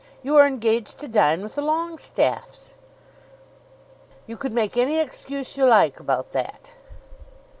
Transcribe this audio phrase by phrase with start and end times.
[0.23, 2.73] You are engaged to dine with the Longestaffes!"
[4.25, 6.73] "You could make any excuse you like about that."